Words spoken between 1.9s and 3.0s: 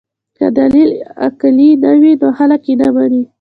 وي نو خلک یې نه